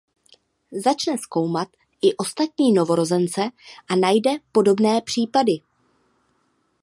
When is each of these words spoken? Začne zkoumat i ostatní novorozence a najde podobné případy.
Začne 0.85 1.17
zkoumat 1.17 1.67
i 2.01 2.15
ostatní 2.17 2.73
novorozence 2.73 3.49
a 3.89 3.95
najde 3.95 4.31
podobné 4.51 5.01
případy. 5.01 5.51